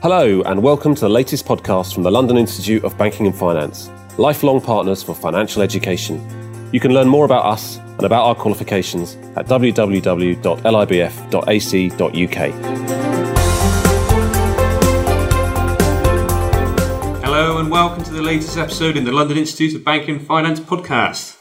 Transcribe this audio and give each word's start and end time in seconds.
Hello, 0.00 0.42
and 0.42 0.62
welcome 0.62 0.94
to 0.94 1.00
the 1.00 1.08
latest 1.08 1.44
podcast 1.44 1.92
from 1.92 2.04
the 2.04 2.10
London 2.12 2.36
Institute 2.36 2.84
of 2.84 2.96
Banking 2.96 3.26
and 3.26 3.34
Finance, 3.34 3.90
lifelong 4.16 4.60
partners 4.60 5.02
for 5.02 5.12
financial 5.12 5.60
education. 5.60 6.24
You 6.72 6.78
can 6.78 6.94
learn 6.94 7.08
more 7.08 7.24
about 7.24 7.44
us 7.44 7.78
and 7.78 8.04
about 8.04 8.24
our 8.24 8.36
qualifications 8.36 9.16
at 9.34 9.46
www.libf.ac.uk. 9.46 10.44
Hello 17.24 17.58
and 17.58 17.68
welcome 17.68 18.04
to 18.04 18.12
the 18.12 18.22
latest 18.22 18.56
episode 18.56 18.96
in 18.96 19.02
the 19.02 19.10
London 19.10 19.36
Institute 19.36 19.74
of 19.74 19.84
Banking 19.84 20.18
and 20.18 20.24
Finance 20.24 20.60
podcast. 20.60 21.36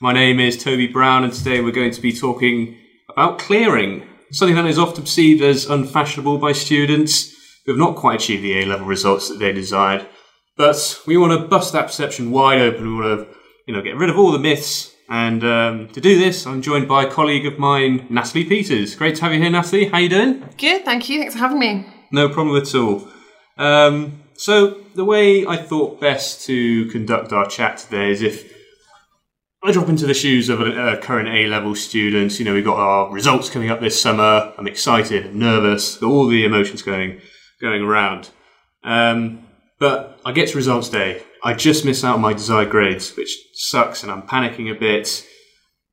My 0.00 0.12
name 0.12 0.38
is 0.38 0.62
Toby 0.62 0.86
Brown, 0.86 1.24
and 1.24 1.32
today 1.32 1.62
we're 1.62 1.72
going 1.72 1.92
to 1.92 2.02
be 2.02 2.12
talking 2.12 2.76
about 3.08 3.38
clearing, 3.38 4.02
something 4.32 4.56
that 4.56 4.66
is 4.66 4.78
often 4.78 5.04
perceived 5.04 5.40
as 5.42 5.64
unfashionable 5.64 6.36
by 6.36 6.52
students 6.52 7.32
who 7.64 7.72
have 7.72 7.78
not 7.78 7.96
quite 7.96 8.20
achieved 8.20 8.42
the 8.42 8.60
A 8.60 8.66
level 8.66 8.86
results 8.86 9.28
that 9.28 9.38
they 9.38 9.52
desired. 9.52 10.06
But 10.56 11.00
we 11.06 11.16
want 11.16 11.40
to 11.40 11.48
bust 11.48 11.72
that 11.72 11.86
perception 11.86 12.30
wide 12.30 12.60
open. 12.60 12.96
We 12.96 13.02
want 13.02 13.20
to, 13.20 13.36
you 13.66 13.74
know, 13.74 13.82
get 13.82 13.96
rid 13.96 14.10
of 14.10 14.18
all 14.18 14.32
the 14.32 14.38
myths. 14.38 14.92
And 15.08 15.44
um, 15.44 15.88
to 15.88 16.00
do 16.00 16.18
this, 16.18 16.46
I'm 16.46 16.62
joined 16.62 16.88
by 16.88 17.04
a 17.04 17.10
colleague 17.10 17.46
of 17.46 17.58
mine, 17.58 18.06
Natalie 18.08 18.44
Peters. 18.44 18.94
Great 18.94 19.16
to 19.16 19.22
have 19.22 19.32
you 19.32 19.40
here, 19.40 19.50
Natalie. 19.50 19.86
How 19.86 19.98
are 19.98 20.00
you 20.00 20.08
doing? 20.08 20.48
Good, 20.56 20.84
thank 20.84 21.08
you. 21.08 21.20
Thanks 21.20 21.34
for 21.34 21.40
having 21.40 21.58
me. 21.58 21.86
No 22.10 22.28
problem 22.28 22.56
at 22.60 22.74
all. 22.74 23.08
Um, 23.58 24.22
so 24.34 24.80
the 24.94 25.04
way 25.04 25.46
I 25.46 25.56
thought 25.56 26.00
best 26.00 26.46
to 26.46 26.86
conduct 26.86 27.32
our 27.32 27.46
chat 27.46 27.78
today 27.78 28.10
is 28.10 28.22
if 28.22 28.52
I 29.64 29.70
drop 29.70 29.88
into 29.88 30.06
the 30.06 30.14
shoes 30.14 30.48
of 30.48 30.60
a, 30.60 30.94
a 30.94 30.96
current 30.96 31.28
A 31.28 31.46
level 31.46 31.76
student. 31.76 32.36
You 32.38 32.44
know, 32.44 32.54
we've 32.54 32.64
got 32.64 32.78
our 32.78 33.12
results 33.12 33.48
coming 33.48 33.70
up 33.70 33.80
this 33.80 34.00
summer. 34.00 34.52
I'm 34.58 34.66
excited, 34.66 35.36
nervous, 35.36 35.98
got 35.98 36.08
all 36.08 36.26
the 36.26 36.44
emotions 36.44 36.82
going 36.82 37.20
going 37.62 37.82
around. 37.82 38.30
Um, 38.84 39.46
but 39.78 40.20
I 40.24 40.32
get 40.32 40.50
to 40.50 40.56
results 40.56 40.88
day. 40.88 41.22
I 41.42 41.54
just 41.54 41.84
miss 41.84 42.04
out 42.04 42.16
on 42.16 42.20
my 42.20 42.32
desired 42.32 42.70
grades, 42.70 43.16
which 43.16 43.36
sucks, 43.54 44.02
and 44.02 44.12
I'm 44.12 44.22
panicking 44.22 44.70
a 44.70 44.78
bit. 44.78 45.26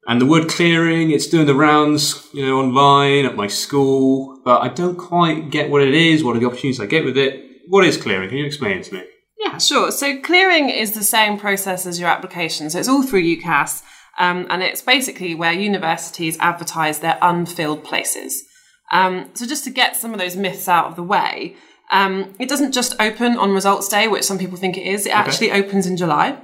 And 0.08 0.20
the 0.20 0.26
word 0.26 0.50
clearing, 0.50 1.12
it's 1.12 1.28
doing 1.28 1.46
the 1.48 1.56
rounds, 1.56 2.28
you 2.34 2.46
know, 2.46 2.60
online 2.60 3.26
at 3.26 3.36
my 3.36 3.48
school, 3.48 4.42
but 4.44 4.62
I 4.62 4.70
don't 4.70 4.98
quite 4.98 5.50
get 5.50 5.70
what 5.70 5.82
it 5.82 5.94
is. 5.94 6.24
What 6.24 6.36
are 6.36 6.40
the 6.40 6.46
opportunities 6.46 6.80
I 6.80 6.86
get 6.86 7.06
with 7.06 7.18
it? 7.18 7.46
What 7.68 7.86
is 7.86 7.98
clearing? 7.98 8.30
Can 8.30 8.38
you 8.40 8.46
explain 8.46 8.80
it 8.80 8.84
to 8.86 8.96
me? 8.96 9.04
Yeah, 9.40 9.58
sure. 9.58 9.92
So 9.92 10.20
clearing 10.22 10.70
is 10.70 10.94
the 10.94 11.04
same 11.04 11.38
process 11.40 11.86
as 11.86 12.00
your 12.00 12.10
application. 12.10 12.70
So 12.70 12.80
it's 12.80 12.90
all 12.90 13.04
through 13.04 13.24
UCAS, 13.24 13.84
um, 14.18 14.48
and 14.50 14.62
it's 14.62 14.82
basically 14.82 15.36
where 15.36 15.54
universities 15.54 16.38
advertise 16.40 17.00
their 17.00 17.18
unfilled 17.22 17.84
places. 17.84 18.44
Um, 18.92 19.30
so 19.34 19.46
just 19.46 19.64
to 19.66 19.70
get 19.70 19.96
some 19.96 20.14
of 20.14 20.20
those 20.20 20.36
myths 20.36 20.68
out 20.68 20.88
of 20.88 20.96
the 20.96 21.04
way, 21.04 21.56
um, 21.92 22.34
it 22.40 22.50
doesn't 22.50 22.72
just 22.72 22.96
open 23.00 23.38
on 23.38 23.52
results 23.52 23.88
day, 23.88 24.08
which 24.08 24.24
some 24.24 24.38
people 24.38 24.58
think 24.58 24.78
it 24.78 24.86
is. 24.86 25.06
It 25.06 25.16
actually 25.16 25.52
opens 25.52 25.86
in 25.86 25.98
July. 25.98 26.38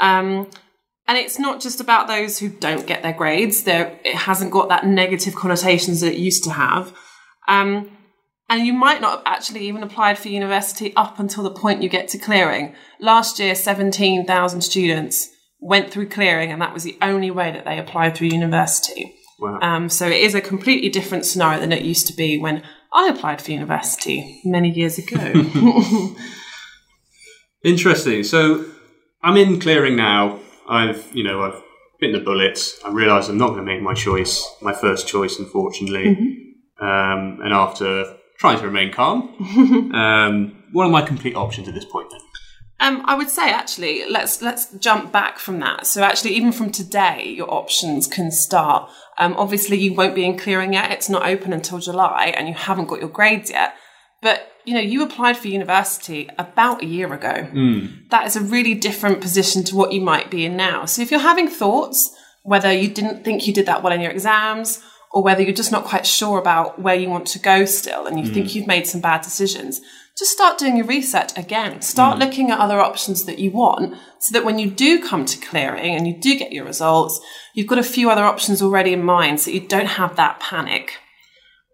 Um, 0.00 0.48
and 1.08 1.18
it's 1.18 1.38
not 1.38 1.60
just 1.60 1.80
about 1.80 2.08
those 2.08 2.38
who 2.38 2.48
don't 2.48 2.86
get 2.86 3.02
their 3.02 3.12
grades. 3.12 3.64
There, 3.64 3.98
it 4.04 4.14
hasn't 4.14 4.52
got 4.52 4.68
that 4.68 4.86
negative 4.86 5.34
connotations 5.34 6.00
that 6.00 6.12
it 6.12 6.18
used 6.18 6.44
to 6.44 6.50
have. 6.50 6.94
Um, 7.48 7.90
and 8.48 8.66
you 8.66 8.72
might 8.72 9.00
not 9.00 9.18
have 9.18 9.26
actually 9.26 9.66
even 9.66 9.82
applied 9.82 10.18
for 10.18 10.28
university 10.28 10.94
up 10.94 11.18
until 11.18 11.42
the 11.42 11.50
point 11.50 11.82
you 11.82 11.88
get 11.88 12.08
to 12.08 12.18
clearing. 12.18 12.74
Last 13.00 13.38
year, 13.38 13.54
17,000 13.54 14.60
students 14.60 15.28
went 15.58 15.90
through 15.90 16.08
clearing, 16.08 16.52
and 16.52 16.60
that 16.60 16.74
was 16.74 16.82
the 16.82 16.98
only 17.00 17.30
way 17.30 17.50
that 17.50 17.64
they 17.64 17.78
applied 17.78 18.16
through 18.16 18.28
university. 18.28 19.14
Wow. 19.42 19.58
Um, 19.60 19.88
so 19.88 20.06
it 20.06 20.20
is 20.20 20.36
a 20.36 20.40
completely 20.40 20.88
different 20.88 21.24
scenario 21.24 21.58
than 21.58 21.72
it 21.72 21.84
used 21.84 22.06
to 22.06 22.12
be 22.12 22.38
when 22.38 22.62
I 22.92 23.08
applied 23.08 23.42
for 23.42 23.50
university 23.50 24.40
many 24.44 24.70
years 24.70 24.98
ago. 24.98 25.18
Interesting. 27.64 28.22
So 28.22 28.64
I'm 29.20 29.36
in 29.36 29.58
clearing 29.58 29.96
now. 29.96 30.38
I've, 30.68 31.10
you 31.12 31.24
know, 31.24 31.42
I've 31.42 31.60
bitten 31.98 32.16
the 32.16 32.24
bullet. 32.24 32.72
I 32.84 32.90
realise 32.92 33.28
I'm 33.28 33.36
not 33.36 33.48
going 33.48 33.66
to 33.66 33.66
make 33.66 33.82
my 33.82 33.94
choice, 33.94 34.48
my 34.62 34.72
first 34.72 35.08
choice, 35.08 35.40
unfortunately. 35.40 36.54
Um, 36.80 37.40
and 37.42 37.52
after 37.52 38.16
trying 38.38 38.60
to 38.60 38.64
remain 38.64 38.92
calm, 38.92 39.22
um, 39.92 40.62
what 40.70 40.86
are 40.86 40.90
my 40.90 41.02
complete 41.02 41.34
options 41.34 41.66
at 41.66 41.74
this 41.74 41.84
point 41.84 42.10
then? 42.12 42.20
Um, 42.82 43.00
I 43.04 43.14
would 43.14 43.30
say 43.30 43.48
actually, 43.48 44.04
let's 44.10 44.42
let's 44.42 44.66
jump 44.72 45.12
back 45.12 45.38
from 45.38 45.60
that. 45.60 45.86
So 45.86 46.02
actually, 46.02 46.32
even 46.32 46.50
from 46.50 46.70
today, 46.70 47.28
your 47.28 47.48
options 47.48 48.08
can 48.08 48.32
start. 48.32 48.90
Um, 49.18 49.34
obviously, 49.38 49.78
you 49.78 49.94
won't 49.94 50.16
be 50.16 50.24
in 50.24 50.36
clearing 50.36 50.72
yet; 50.72 50.90
it's 50.90 51.08
not 51.08 51.24
open 51.24 51.52
until 51.52 51.78
July, 51.78 52.34
and 52.36 52.48
you 52.48 52.54
haven't 52.54 52.86
got 52.86 52.98
your 52.98 53.08
grades 53.08 53.50
yet. 53.50 53.74
But 54.20 54.48
you 54.64 54.74
know, 54.74 54.80
you 54.80 55.04
applied 55.04 55.36
for 55.36 55.46
university 55.46 56.28
about 56.38 56.82
a 56.82 56.86
year 56.86 57.14
ago. 57.14 57.48
That 58.10 58.26
is 58.26 58.34
a 58.34 58.40
really 58.40 58.74
different 58.74 59.20
position 59.20 59.62
to 59.64 59.76
what 59.76 59.92
you 59.92 60.00
might 60.00 60.28
be 60.28 60.44
in 60.44 60.56
now. 60.56 60.84
So 60.84 61.02
if 61.02 61.12
you're 61.12 61.20
having 61.20 61.46
thoughts, 61.46 62.10
whether 62.42 62.72
you 62.72 62.88
didn't 62.88 63.24
think 63.24 63.46
you 63.46 63.54
did 63.54 63.66
that 63.66 63.84
well 63.84 63.92
in 63.92 64.00
your 64.00 64.10
exams, 64.10 64.82
or 65.12 65.22
whether 65.22 65.42
you're 65.42 65.54
just 65.54 65.70
not 65.70 65.84
quite 65.84 66.06
sure 66.06 66.38
about 66.38 66.80
where 66.80 66.96
you 66.96 67.08
want 67.08 67.28
to 67.28 67.38
go 67.38 67.64
still, 67.64 68.06
and 68.06 68.18
you 68.18 68.26
think 68.32 68.56
you've 68.56 68.66
made 68.66 68.88
some 68.88 69.00
bad 69.00 69.22
decisions, 69.22 69.80
just 70.18 70.32
start 70.32 70.58
doing 70.58 70.76
your 70.76 70.86
research 70.86 71.30
again. 71.36 71.80
Start 71.80 72.16
hmm. 72.16 72.22
looking 72.22 72.50
at 72.50 72.58
other 72.58 72.80
options 72.80 73.24
that 73.24 73.38
you 73.38 73.50
want 73.50 73.96
so 74.20 74.32
that 74.32 74.44
when 74.44 74.58
you 74.58 74.70
do 74.70 75.02
come 75.02 75.24
to 75.24 75.38
clearing 75.38 75.94
and 75.94 76.06
you 76.06 76.20
do 76.20 76.38
get 76.38 76.52
your 76.52 76.64
results, 76.64 77.20
you've 77.54 77.66
got 77.66 77.78
a 77.78 77.82
few 77.82 78.10
other 78.10 78.24
options 78.24 78.62
already 78.62 78.92
in 78.92 79.02
mind 79.02 79.40
so 79.40 79.50
you 79.50 79.60
don't 79.60 79.86
have 79.86 80.16
that 80.16 80.38
panic. 80.40 80.98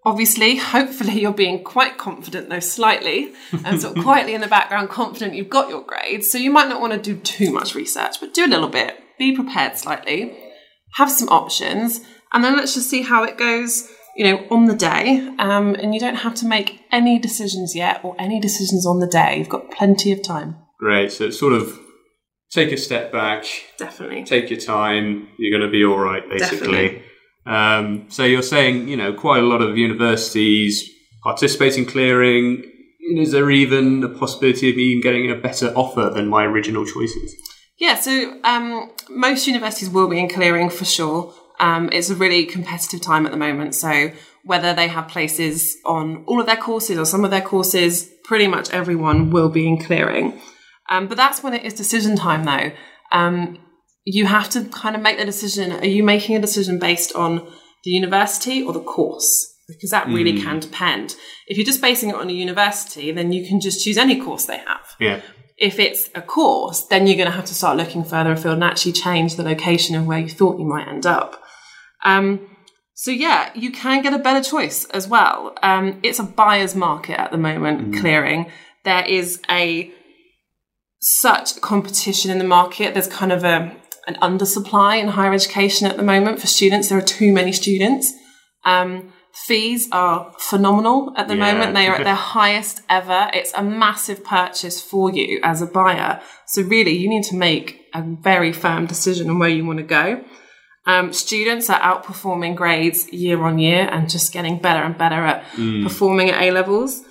Obviously, 0.04 0.56
hopefully, 0.56 1.21
you're 1.21 1.32
being 1.32 1.65
quite 1.65 1.98
confident, 1.98 2.48
though 2.48 2.60
slightly, 2.60 3.32
and 3.65 3.81
sort 3.81 3.97
of 3.97 4.04
quietly 4.04 4.34
in 4.34 4.41
the 4.41 4.47
background, 4.47 4.88
confident 4.88 5.34
you've 5.34 5.50
got 5.50 5.69
your 5.69 5.82
grades. 5.82 6.31
So 6.31 6.38
you 6.38 6.50
might 6.50 6.69
not 6.69 6.81
want 6.81 6.93
to 6.93 6.98
do 6.98 7.21
too 7.21 7.53
much 7.53 7.75
research, 7.75 8.21
but 8.21 8.34
do 8.34 8.47
a 8.47 8.48
little 8.48 8.69
bit. 8.69 8.97
Be 9.19 9.34
prepared 9.34 9.77
slightly. 9.77 10.38
Have 10.94 11.10
some 11.10 11.28
options, 11.28 12.00
and 12.32 12.43
then 12.43 12.56
let's 12.56 12.75
just 12.75 12.88
see 12.88 13.03
how 13.03 13.25
it 13.25 13.37
goes. 13.37 13.91
You 14.18 14.24
know, 14.24 14.46
on 14.50 14.64
the 14.64 14.74
day, 14.74 15.18
um, 15.38 15.76
and 15.76 15.94
you 15.94 16.00
don't 16.00 16.16
have 16.16 16.34
to 16.36 16.46
make 16.46 16.80
any 16.90 17.18
decisions 17.20 17.76
yet, 17.76 18.04
or 18.04 18.16
any 18.18 18.40
decisions 18.40 18.84
on 18.84 18.98
the 18.98 19.06
day. 19.06 19.38
You've 19.38 19.48
got 19.48 19.70
plenty 19.70 20.10
of 20.10 20.22
time. 20.22 20.56
Great. 20.80 21.12
So 21.12 21.26
it's 21.26 21.38
sort 21.38 21.52
of 21.52 21.78
take 22.50 22.72
a 22.72 22.76
step 22.76 23.12
back, 23.12 23.44
Definitely. 23.78 24.24
take 24.24 24.50
your 24.50 24.58
time. 24.60 25.28
You're 25.38 25.56
going 25.56 25.70
to 25.70 25.72
be 25.72 25.84
all 25.84 25.98
right, 25.98 26.28
basically. 26.28 27.02
Um, 27.46 28.06
so 28.08 28.24
you're 28.24 28.42
saying, 28.42 28.88
you 28.88 28.96
know, 28.96 29.12
quite 29.12 29.42
a 29.42 29.46
lot 29.46 29.62
of 29.62 29.78
universities 29.78 30.88
participate 31.22 31.78
in 31.78 31.86
clearing. 31.86 32.64
Is 33.16 33.32
there 33.32 33.50
even 33.50 34.04
a 34.04 34.08
possibility 34.08 34.70
of 34.70 34.76
me 34.76 34.82
even 34.82 35.02
getting 35.02 35.30
a 35.30 35.34
better 35.34 35.68
offer 35.74 36.10
than 36.14 36.28
my 36.28 36.44
original 36.44 36.84
choices? 36.84 37.34
Yeah, 37.78 37.94
so 37.94 38.38
um, 38.44 38.90
most 39.08 39.46
universities 39.46 39.88
will 39.88 40.08
be 40.08 40.18
in 40.18 40.28
clearing 40.28 40.68
for 40.68 40.84
sure. 40.84 41.32
Um, 41.60 41.88
it's 41.92 42.10
a 42.10 42.14
really 42.14 42.46
competitive 42.46 43.00
time 43.00 43.26
at 43.26 43.32
the 43.32 43.38
moment. 43.38 43.74
So 43.74 44.10
whether 44.44 44.72
they 44.74 44.88
have 44.88 45.08
places 45.08 45.76
on 45.84 46.24
all 46.26 46.41
of 46.41 46.46
their 46.46 46.56
courses 46.56 46.98
or 46.98 47.04
some 47.04 47.24
of 47.24 47.30
their 47.30 47.42
courses, 47.42 48.08
pretty 48.24 48.46
much 48.46 48.70
everyone 48.70 49.30
will 49.30 49.48
be 49.48 49.66
in 49.66 49.78
clearing. 49.78 50.41
Um, 50.88 51.06
but 51.08 51.16
that's 51.16 51.42
when 51.42 51.54
it 51.54 51.64
is 51.64 51.74
decision 51.74 52.16
time, 52.16 52.44
though. 52.44 52.70
Um, 53.12 53.58
you 54.04 54.26
have 54.26 54.48
to 54.50 54.64
kind 54.66 54.97
of 54.97 55.02
make 55.02 55.18
the 55.18 55.24
decision. 55.24 55.72
Are 55.72 55.84
you 55.84 56.02
making 56.02 56.36
a 56.36 56.41
decision 56.41 56.78
based 56.78 57.14
on 57.14 57.47
the 57.84 57.91
university 57.91 58.62
or 58.62 58.72
the 58.72 58.80
course? 58.80 59.54
Because 59.68 59.91
that 59.91 60.06
really 60.06 60.41
can 60.41 60.60
depend. 60.60 61.14
If 61.47 61.58
you're 61.58 61.66
just 61.66 61.82
basing 61.82 62.08
it 62.08 62.14
on 62.14 62.30
a 62.30 62.32
university, 62.32 63.12
then 63.12 63.32
you 63.32 63.47
can 63.47 63.60
just 63.60 63.84
choose 63.84 63.98
any 63.98 64.18
course 64.18 64.47
they 64.47 64.56
have 64.56 64.86
Yeah. 64.98 65.20
if 65.58 65.78
it's 65.78 66.08
a 66.14 66.22
course, 66.22 66.86
then 66.86 67.06
you're 67.06 67.16
going 67.16 67.28
to 67.28 67.36
have 67.36 67.44
to 67.47 67.54
start 67.54 67.76
looking 67.76 68.02
further 68.02 68.32
afield 68.32 68.54
and 68.54 68.64
actually 68.64 68.92
change 68.92 69.36
the 69.36 69.42
location 69.42 69.94
of 69.94 70.06
where 70.06 70.20
you 70.20 70.28
thought 70.30 70.58
you 70.58 70.64
might 70.64 70.88
end 70.88 71.04
up. 71.04 71.42
Um, 72.04 72.56
so 72.94 73.10
yeah, 73.10 73.50
you 73.54 73.70
can 73.70 74.03
get 74.03 74.12
a 74.12 74.19
better 74.19 74.42
choice 74.42 74.84
as 74.86 75.06
well. 75.06 75.54
Um, 75.62 76.00
it's 76.03 76.19
a 76.19 76.25
buyer's 76.25 76.75
market 76.75 77.19
at 77.20 77.31
the 77.31 77.38
moment. 77.38 77.94
Clearing 78.00 78.50
there 78.84 79.04
is 79.06 79.41
a 79.50 79.92
such 81.00 81.60
competition 81.60 82.30
in 82.30 82.39
the 82.39 82.45
market. 82.45 82.95
There's 82.95 83.09
kind 83.09 83.33
of 83.33 83.45
a 83.45 83.77
an 84.09 84.15
undersupply 84.22 84.98
in 85.00 85.09
higher 85.09 85.34
education 85.34 85.86
at 85.86 85.98
the 85.98 86.03
moment 86.03 86.41
for 86.41 86.47
students. 86.47 86.89
There 86.89 86.97
are 86.98 87.03
too 87.03 87.30
many 87.33 87.53
students. 87.53 88.10
Um, 88.65 89.12
fees 89.47 89.86
are 89.92 90.33
phenomenal 90.39 91.12
at 91.16 91.28
the 91.28 91.36
Yeah. 91.36 91.53
moment. 91.53 91.74
They 91.74 91.86
are 91.89 91.97
at 91.97 92.04
their 92.10 92.15
highest 92.15 92.80
ever. 92.89 93.30
It's 93.34 93.53
a 93.54 93.62
massive 93.62 94.24
purchase 94.24 94.80
for 94.83 95.12
you 95.12 95.41
as 95.42 95.60
a 95.60 95.66
buyer. 95.66 96.22
So 96.47 96.62
really, 96.62 96.97
you 96.97 97.09
need 97.09 97.24
to 97.24 97.36
make 97.36 97.83
a 97.95 98.03
very 98.03 98.53
firm 98.53 98.86
decision 98.86 99.28
on 99.28 99.39
where 99.39 99.50
you 99.50 99.66
want 99.66 99.78
to 99.78 99.84
go. 99.84 100.24
Um, 100.88 101.12
students 101.12 101.68
are 101.68 101.78
outperforming 101.78 102.56
grades 102.56 103.12
year 103.12 103.42
on 103.42 103.58
year 103.58 103.86
and 103.92 104.08
just 104.08 104.32
getting 104.32 104.58
better 104.58 104.82
and 104.82 104.96
better 104.96 105.22
at 105.22 105.44
performing 105.82 106.30
at 106.30 106.42
A 106.42 106.50
levels. 106.50 107.04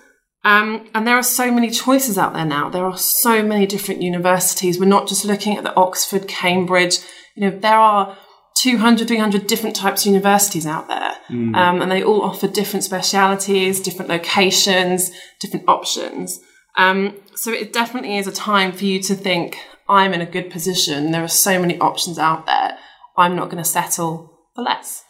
Um, 0.44 0.90
and 0.96 1.06
there 1.06 1.16
are 1.16 1.24
so 1.24 1.52
many 1.52 1.70
choices 1.70 2.18
out 2.18 2.34
there 2.34 2.46
now. 2.46 2.70
There 2.70 2.86
are 2.86 2.98
so 2.98 3.44
many 3.44 3.68
different 3.68 4.02
universities. 4.02 4.80
We're 4.80 4.86
not 4.88 5.08
just 5.08 5.26
looking 5.26 5.58
at 5.58 5.64
the 5.64 5.76
Oxford, 5.76 6.28
Cambridge. 6.28 6.98
You 7.36 7.44
know, 7.44 7.60
there 7.60 7.78
are 7.78 8.18
200, 8.56 9.08
300 9.08 9.46
different 9.46 9.76
types 9.76 10.02
of 10.02 10.08
universities 10.08 10.66
out 10.66 10.88
there. 10.88 11.12
Um, 11.54 11.82
and 11.82 11.92
they 11.92 12.02
all 12.02 12.24
offer 12.24 12.48
different 12.48 12.84
specialities, 12.84 13.80
different 13.80 14.10
locations, 14.10 15.12
different 15.40 15.70
options. 15.70 16.40
Um, 16.78 17.16
so 17.36 17.52
it 17.52 17.74
definitely 17.74 18.18
is 18.18 18.26
a 18.26 18.32
time 18.32 18.72
for 18.72 18.86
you 18.86 19.04
to 19.04 19.14
think, 19.14 19.60
I'm 19.88 20.14
in 20.14 20.22
a 20.22 20.26
good 20.26 20.50
position. 20.50 21.12
There 21.12 21.24
are 21.24 21.28
so 21.28 21.60
many 21.60 21.78
options 21.80 22.18
out 22.18 22.48
there. 22.48 22.78
I'm 23.18 23.36
not 23.36 23.46
going 23.46 23.64
to 23.64 23.70
settle 23.70 24.32
for 24.56 24.64
less. 24.64 25.04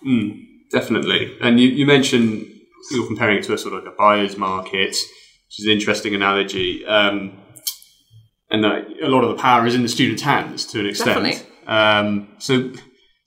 Definitely. 0.71 1.37
And 1.41 1.59
you, 1.59 1.69
you 1.69 1.85
mentioned 1.85 2.45
you're 2.91 3.07
comparing 3.07 3.37
it 3.37 3.43
to 3.43 3.53
a 3.53 3.57
sort 3.57 3.73
of 3.73 3.83
like 3.83 3.93
a 3.93 3.95
buyer's 3.95 4.37
market, 4.37 4.89
which 4.89 5.59
is 5.59 5.65
an 5.65 5.71
interesting 5.71 6.15
analogy. 6.15 6.85
Um, 6.85 7.37
and 8.49 8.63
that 8.63 8.87
a 9.03 9.07
lot 9.09 9.23
of 9.23 9.29
the 9.29 9.41
power 9.41 9.65
is 9.65 9.75
in 9.75 9.83
the 9.83 9.89
student's 9.89 10.21
hands 10.21 10.65
to 10.67 10.79
an 10.79 10.85
extent. 10.85 11.23
Definitely. 11.23 11.53
Um, 11.67 12.29
so, 12.39 12.71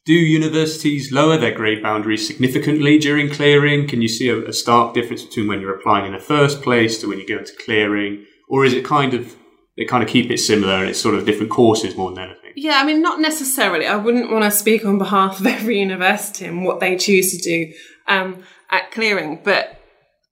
do 0.07 0.15
universities 0.15 1.13
lower 1.13 1.37
their 1.37 1.53
grade 1.53 1.83
boundaries 1.83 2.27
significantly 2.27 2.99
during 2.99 3.29
clearing? 3.29 3.87
Can 3.87 4.01
you 4.01 4.09
see 4.09 4.29
a, 4.31 4.39
a 4.47 4.53
stark 4.53 4.95
difference 4.95 5.23
between 5.23 5.47
when 5.47 5.61
you're 5.61 5.75
applying 5.75 6.07
in 6.07 6.13
the 6.13 6.19
first 6.19 6.63
place 6.63 6.99
to 6.99 7.09
when 7.09 7.19
you 7.19 7.29
go 7.29 7.39
into 7.39 7.53
clearing? 7.65 8.25
Or 8.49 8.65
is 8.65 8.73
it 8.73 8.85
kind 8.85 9.13
of, 9.13 9.37
they 9.77 9.85
kind 9.85 10.03
of 10.03 10.09
keep 10.09 10.31
it 10.31 10.39
similar 10.39 10.77
and 10.77 10.89
it's 10.89 11.01
sort 11.01 11.15
of 11.15 11.27
different 11.27 11.51
courses 11.51 11.97
more 11.97 12.11
than 12.11 12.25
anything? 12.25 12.40
Yeah, 12.57 12.81
I 12.81 12.85
mean, 12.85 13.03
not 13.03 13.21
necessarily. 13.21 13.87
I 13.87 13.97
wouldn't 13.97 14.31
want 14.31 14.45
to 14.45 14.51
speak 14.51 14.85
on 14.85 14.99
behalf 14.99 15.41
of 15.41 15.47
every 15.47 15.79
university 15.79 16.45
and 16.47 16.65
what 16.65 16.81
they 16.81 16.97
choose 16.97 17.33
to 17.33 17.39
do 17.39 17.73
um, 18.09 18.43
at 18.71 18.91
clearing, 18.91 19.41
but 19.43 19.77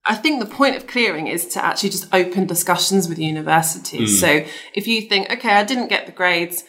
I 0.05 0.15
think 0.15 0.41
the 0.41 0.47
point 0.47 0.77
of 0.77 0.87
clearing 0.87 1.27
is 1.27 1.47
to 1.49 1.65
actually 1.65 1.91
just 1.91 2.13
open 2.15 2.47
discussions 2.47 3.09
with 3.09 3.19
universities. 3.19 4.21
So 4.21 4.45
if 4.73 4.87
you 4.87 5.03
think, 5.03 5.31
okay, 5.31 5.51
I 5.51 5.65
didn't 5.65 5.89
get 5.89 6.07
the 6.07 6.13
grades, 6.13 6.65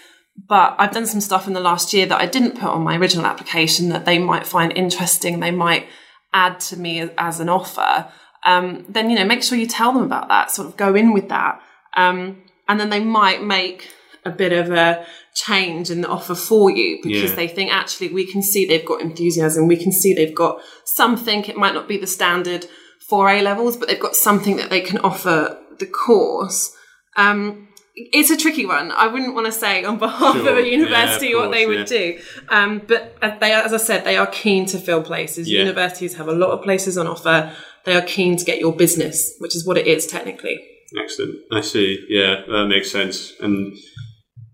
but 0.48 0.76
I've 0.78 0.92
done 0.92 1.06
some 1.06 1.22
stuff 1.22 1.48
in 1.48 1.54
the 1.54 1.62
last 1.62 1.94
year 1.94 2.06
that 2.06 2.20
I 2.20 2.26
didn't 2.26 2.60
put 2.60 2.70
on 2.70 2.82
my 2.82 2.98
original 2.98 3.26
application 3.26 3.90
that 3.90 4.06
they 4.06 4.20
might 4.20 4.46
find 4.46 4.74
interesting, 4.76 5.40
they 5.40 5.52
might 5.52 5.88
add 6.34 6.60
to 6.60 6.78
me 6.78 7.00
as, 7.00 7.12
as 7.18 7.40
an 7.40 7.48
offer, 7.50 8.12
um, 8.46 8.86
then, 8.90 9.10
you 9.10 9.16
know, 9.16 9.26
make 9.26 9.44
sure 9.44 9.58
you 9.58 9.68
tell 9.68 9.94
them 9.94 10.04
about 10.04 10.28
that, 10.28 10.52
sort 10.52 10.68
of 10.68 10.78
go 10.78 10.96
in 10.96 11.14
with 11.14 11.30
that. 11.30 11.62
Um, 11.96 12.44
and 12.68 12.80
then 12.80 12.90
they 12.90 13.04
might 13.04 13.44
make 13.44 13.92
a 14.26 14.30
bit 14.30 14.54
of 14.54 14.72
a 14.72 15.06
change 15.46 15.90
in 15.90 16.02
the 16.02 16.08
offer 16.08 16.36
for 16.36 16.70
you 16.70 17.00
because 17.04 17.30
Yeah. 17.32 17.36
they 17.36 17.48
think 17.48 17.72
actually 17.72 18.10
we 18.10 18.26
can 18.26 18.42
see 18.42 18.66
they've 18.66 18.86
got 18.86 19.02
enthusiasm, 19.02 19.68
we 19.68 19.78
can 19.78 19.92
see 19.92 20.14
they've 20.14 20.36
got 20.36 20.60
something, 20.86 21.46
it 21.46 21.58
might 21.58 21.74
not 21.74 21.88
be 21.88 21.98
the 21.98 22.08
standard 22.08 22.66
for 23.10 23.30
A 23.30 23.42
levels, 23.42 23.78
but 23.78 23.88
they've 23.88 24.00
got 24.08 24.16
something 24.16 24.58
that 24.58 24.70
they 24.70 24.82
can 24.82 24.98
offer 25.00 25.58
the 25.80 25.86
course. 25.86 26.72
Um, 27.16 27.68
it's 27.96 28.30
a 28.30 28.38
tricky 28.38 28.66
one. 28.66 28.92
I 28.92 29.08
wouldn't 29.08 29.34
want 29.34 29.46
to 29.48 29.52
say 29.52 29.84
on 29.84 29.98
behalf 29.98 30.36
Sure. 30.38 30.50
of 30.52 30.58
a 30.58 30.62
Yeah, 30.62 30.78
university 30.78 31.34
of 31.34 31.40
what 31.42 31.52
they 31.52 31.66
would 31.66 31.80
yeah. 31.90 31.98
do. 31.98 32.20
Um, 32.50 32.82
but 32.88 33.16
as 33.22 33.34
they 33.42 33.52
as 33.52 33.74
I 33.74 33.78
said, 33.78 34.04
they 34.06 34.16
are 34.18 34.28
keen 34.28 34.66
to 34.68 34.78
fill 34.78 35.02
places. 35.02 35.50
Yeah. 35.50 35.60
Universities 35.60 36.14
have 36.16 36.28
a 36.28 36.34
lot 36.44 36.52
of 36.52 36.64
places 36.64 36.98
on 36.98 37.08
offer. 37.08 37.52
They 37.86 37.96
are 37.96 38.02
keen 38.16 38.38
to 38.38 38.46
get 38.46 38.60
your 38.60 38.74
business, 38.74 39.18
which 39.40 39.56
is 39.56 39.66
what 39.68 39.78
it 39.78 39.88
is 39.88 40.06
technically. 40.08 40.58
Excellent. 41.04 41.36
I 41.52 41.62
see. 41.62 42.06
Yeah, 42.10 42.42
that 42.48 42.68
makes 42.68 42.90
sense. 42.92 43.34
And 43.42 43.76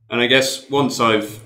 and 0.09 0.21
I 0.21 0.27
guess 0.27 0.69
once 0.69 0.99
I've 0.99 1.41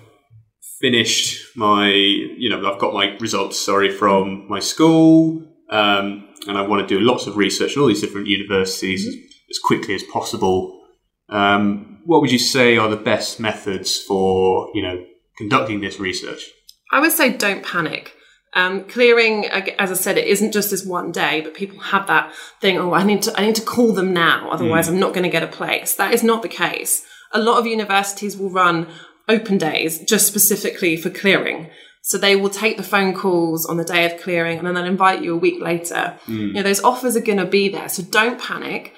finished 0.79 1.55
my, 1.55 1.89
you 1.89 2.49
know, 2.49 2.71
I've 2.71 2.79
got 2.79 2.93
my 2.93 3.17
results, 3.19 3.59
sorry, 3.59 3.89
from 3.89 4.47
my 4.47 4.59
school, 4.59 5.43
um, 5.69 6.27
and 6.47 6.57
I 6.57 6.61
want 6.61 6.87
to 6.87 6.87
do 6.87 7.03
lots 7.03 7.27
of 7.27 7.37
research 7.37 7.75
in 7.75 7.81
all 7.81 7.87
these 7.87 8.01
different 8.01 8.27
universities 8.27 9.07
as, 9.07 9.15
as 9.49 9.59
quickly 9.59 9.93
as 9.93 10.03
possible. 10.03 10.81
Um, 11.27 11.99
what 12.05 12.21
would 12.21 12.31
you 12.31 12.39
say 12.39 12.77
are 12.77 12.89
the 12.89 12.95
best 12.95 13.39
methods 13.39 14.01
for, 14.01 14.69
you 14.73 14.81
know, 14.81 15.05
conducting 15.37 15.81
this 15.81 15.99
research? 15.99 16.49
I 16.91 16.99
would 16.99 17.11
say 17.11 17.35
don't 17.35 17.63
panic. 17.63 18.13
Um, 18.55 18.85
clearing, 18.85 19.45
as 19.45 19.91
I 19.91 19.93
said, 19.93 20.17
it 20.17 20.25
isn't 20.25 20.53
just 20.53 20.71
this 20.71 20.83
one 20.83 21.11
day, 21.11 21.41
but 21.41 21.53
people 21.53 21.79
have 21.79 22.07
that 22.07 22.33
thing. 22.59 22.79
Oh, 22.79 22.93
I 22.93 23.03
need 23.03 23.21
to, 23.23 23.39
I 23.39 23.45
need 23.45 23.55
to 23.55 23.61
call 23.61 23.93
them 23.93 24.11
now, 24.11 24.49
otherwise 24.49 24.87
I'm 24.87 24.99
not 24.99 25.13
going 25.13 25.23
to 25.23 25.29
get 25.29 25.43
a 25.43 25.47
place. 25.47 25.93
That 25.95 26.15
is 26.15 26.23
not 26.23 26.41
the 26.41 26.49
case. 26.49 27.05
A 27.31 27.39
lot 27.39 27.59
of 27.59 27.67
universities 27.67 28.37
will 28.37 28.49
run 28.49 28.87
open 29.27 29.57
days 29.57 29.99
just 30.05 30.27
specifically 30.27 30.97
for 30.97 31.09
clearing. 31.09 31.69
So 32.01 32.17
they 32.17 32.35
will 32.35 32.49
take 32.49 32.77
the 32.77 32.83
phone 32.83 33.13
calls 33.13 33.65
on 33.65 33.77
the 33.77 33.83
day 33.83 34.05
of 34.05 34.21
clearing, 34.21 34.57
and 34.57 34.65
then 34.65 34.73
they'll 34.73 34.85
invite 34.85 35.21
you 35.21 35.33
a 35.33 35.37
week 35.37 35.61
later. 35.61 36.17
Mm. 36.27 36.47
You 36.47 36.53
know, 36.53 36.63
those 36.63 36.81
offers 36.81 37.15
are 37.15 37.21
going 37.21 37.37
to 37.37 37.45
be 37.45 37.69
there, 37.69 37.89
so 37.89 38.03
don't 38.03 38.41
panic. 38.41 38.93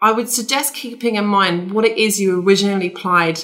I 0.00 0.12
would 0.12 0.28
suggest 0.28 0.74
keeping 0.74 1.16
in 1.16 1.24
mind 1.24 1.72
what 1.72 1.86
it 1.86 1.96
is 1.96 2.20
you 2.20 2.42
originally 2.42 2.88
applied 2.88 3.42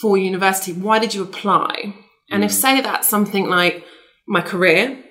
for 0.00 0.18
university. 0.18 0.72
Why 0.72 0.98
did 0.98 1.14
you 1.14 1.22
apply? 1.22 1.94
And 2.28 2.42
if 2.42 2.50
mm. 2.50 2.54
say 2.54 2.80
that's 2.80 3.08
something 3.08 3.46
like 3.48 3.84
my 4.26 4.40
career, 4.40 5.02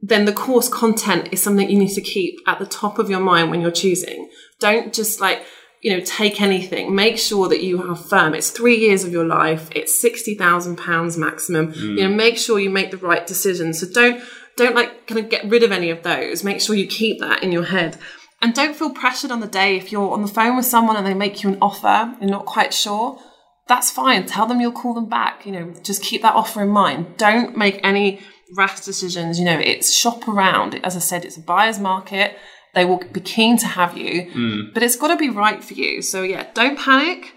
then 0.00 0.24
the 0.24 0.32
course 0.32 0.68
content 0.68 1.28
is 1.32 1.42
something 1.42 1.70
you 1.70 1.78
need 1.78 1.94
to 1.94 2.00
keep 2.00 2.38
at 2.46 2.58
the 2.58 2.66
top 2.66 2.98
of 2.98 3.08
your 3.08 3.20
mind 3.20 3.50
when 3.50 3.60
you're 3.60 3.70
choosing. 3.70 4.28
Don't 4.60 4.92
just 4.92 5.20
like, 5.20 5.42
you 5.86 5.96
know, 5.96 6.02
take 6.04 6.40
anything. 6.40 6.96
Make 6.96 7.16
sure 7.16 7.48
that 7.48 7.62
you 7.62 7.80
are 7.80 7.94
firm. 7.94 8.34
It's 8.34 8.50
three 8.50 8.76
years 8.76 9.04
of 9.04 9.12
your 9.12 9.24
life. 9.24 9.68
It's 9.72 9.96
sixty 9.96 10.34
thousand 10.34 10.78
pounds 10.78 11.16
maximum. 11.16 11.72
Mm. 11.72 11.80
You 11.96 12.08
know, 12.08 12.08
make 12.08 12.38
sure 12.38 12.58
you 12.58 12.70
make 12.70 12.90
the 12.90 12.96
right 12.96 13.24
decision. 13.24 13.72
So 13.72 13.86
don't 13.88 14.20
don't 14.56 14.74
like 14.74 15.06
kind 15.06 15.20
of 15.20 15.30
get 15.30 15.48
rid 15.48 15.62
of 15.62 15.70
any 15.70 15.90
of 15.90 16.02
those. 16.02 16.42
Make 16.42 16.60
sure 16.60 16.74
you 16.74 16.88
keep 16.88 17.20
that 17.20 17.44
in 17.44 17.52
your 17.52 17.66
head. 17.66 17.98
And 18.42 18.52
don't 18.52 18.74
feel 18.74 18.90
pressured 18.90 19.30
on 19.30 19.38
the 19.38 19.46
day 19.46 19.76
if 19.76 19.92
you're 19.92 20.10
on 20.10 20.22
the 20.22 20.28
phone 20.28 20.56
with 20.56 20.66
someone 20.66 20.96
and 20.96 21.06
they 21.06 21.14
make 21.14 21.44
you 21.44 21.50
an 21.50 21.58
offer, 21.62 22.16
you're 22.20 22.30
not 22.30 22.46
quite 22.46 22.74
sure 22.74 23.20
that's 23.68 23.90
fine. 23.90 24.26
Tell 24.26 24.46
them 24.46 24.60
you'll 24.60 24.72
call 24.72 24.94
them 24.94 25.08
back. 25.08 25.46
You 25.46 25.52
know, 25.52 25.74
just 25.84 26.02
keep 26.02 26.22
that 26.22 26.34
offer 26.34 26.62
in 26.62 26.68
mind. 26.68 27.16
Don't 27.16 27.56
make 27.56 27.78
any 27.84 28.20
rash 28.56 28.80
decisions. 28.80 29.38
You 29.38 29.44
know, 29.44 29.58
it's 29.58 29.96
shop 29.96 30.26
around. 30.26 30.80
As 30.84 30.96
I 30.96 31.00
said, 31.00 31.24
it's 31.24 31.36
a 31.36 31.40
buyer's 31.40 31.78
market. 31.78 32.36
They 32.76 32.84
will 32.84 32.98
be 33.12 33.20
keen 33.20 33.56
to 33.58 33.66
have 33.66 33.96
you, 33.96 34.70
but 34.72 34.82
it's 34.84 34.96
got 34.96 35.08
to 35.08 35.16
be 35.16 35.30
right 35.30 35.64
for 35.64 35.74
you. 35.74 36.02
So 36.02 36.22
yeah, 36.22 36.46
don't 36.54 36.78
panic. 36.78 37.32